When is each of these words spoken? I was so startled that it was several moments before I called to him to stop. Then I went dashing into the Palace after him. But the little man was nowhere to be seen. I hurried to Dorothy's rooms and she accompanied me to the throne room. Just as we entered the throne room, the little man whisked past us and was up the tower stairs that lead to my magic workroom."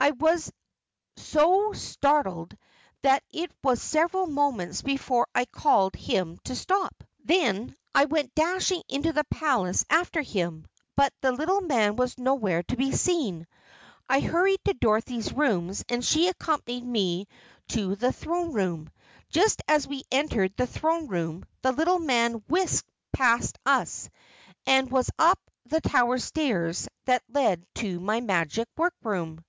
I 0.00 0.10
was 0.10 0.52
so 1.16 1.72
startled 1.74 2.58
that 3.02 3.22
it 3.32 3.52
was 3.62 3.80
several 3.80 4.26
moments 4.26 4.82
before 4.82 5.28
I 5.32 5.44
called 5.44 5.92
to 5.92 5.98
him 6.00 6.38
to 6.42 6.56
stop. 6.56 7.04
Then 7.24 7.76
I 7.94 8.06
went 8.06 8.34
dashing 8.34 8.82
into 8.88 9.12
the 9.12 9.22
Palace 9.30 9.84
after 9.88 10.20
him. 10.20 10.66
But 10.96 11.12
the 11.20 11.30
little 11.30 11.60
man 11.60 11.94
was 11.94 12.18
nowhere 12.18 12.64
to 12.64 12.76
be 12.76 12.90
seen. 12.90 13.46
I 14.08 14.18
hurried 14.18 14.58
to 14.64 14.74
Dorothy's 14.74 15.32
rooms 15.32 15.84
and 15.88 16.04
she 16.04 16.26
accompanied 16.26 16.84
me 16.84 17.28
to 17.68 17.94
the 17.94 18.12
throne 18.12 18.52
room. 18.52 18.90
Just 19.28 19.62
as 19.68 19.86
we 19.86 20.02
entered 20.10 20.56
the 20.56 20.66
throne 20.66 21.06
room, 21.06 21.44
the 21.62 21.70
little 21.70 22.00
man 22.00 22.42
whisked 22.48 22.90
past 23.12 23.56
us 23.64 24.10
and 24.66 24.90
was 24.90 25.12
up 25.16 25.38
the 25.66 25.80
tower 25.80 26.18
stairs 26.18 26.88
that 27.04 27.22
lead 27.28 27.64
to 27.76 28.00
my 28.00 28.20
magic 28.20 28.66
workroom." 28.76 29.44